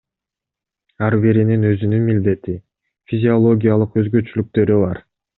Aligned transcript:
Ар 1.07 1.15
биринин 1.25 1.67
өзүнүн 1.71 2.07
милдети, 2.07 2.55
физиологиялык 3.11 3.99
өзгөчөлүктөрү 4.03 4.79
бар. 4.85 5.03